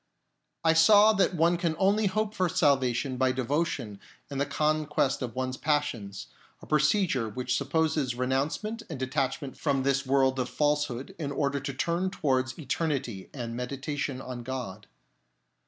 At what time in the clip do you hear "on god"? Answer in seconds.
14.21-14.87